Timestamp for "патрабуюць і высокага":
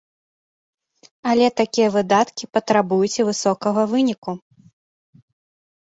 2.57-3.81